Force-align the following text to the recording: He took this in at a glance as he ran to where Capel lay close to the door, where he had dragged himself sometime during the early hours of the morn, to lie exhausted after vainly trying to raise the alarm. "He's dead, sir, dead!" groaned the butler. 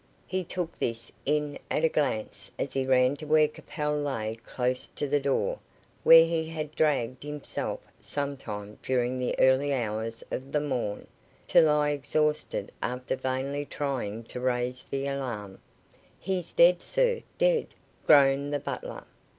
He 0.25 0.43
took 0.43 0.75
this 0.79 1.11
in 1.27 1.59
at 1.69 1.83
a 1.83 1.87
glance 1.87 2.49
as 2.57 2.73
he 2.73 2.87
ran 2.87 3.15
to 3.17 3.27
where 3.27 3.47
Capel 3.47 3.95
lay 3.95 4.35
close 4.43 4.87
to 4.87 5.07
the 5.07 5.19
door, 5.19 5.59
where 6.01 6.25
he 6.25 6.47
had 6.49 6.73
dragged 6.73 7.21
himself 7.21 7.81
sometime 7.99 8.79
during 8.81 9.19
the 9.19 9.37
early 9.37 9.71
hours 9.71 10.23
of 10.31 10.51
the 10.53 10.59
morn, 10.59 11.05
to 11.49 11.61
lie 11.61 11.91
exhausted 11.91 12.71
after 12.81 13.15
vainly 13.15 13.63
trying 13.63 14.23
to 14.23 14.39
raise 14.39 14.81
the 14.89 15.05
alarm. 15.05 15.59
"He's 16.19 16.51
dead, 16.51 16.81
sir, 16.81 17.21
dead!" 17.37 17.67
groaned 18.07 18.51
the 18.51 18.59
butler. 18.59 19.03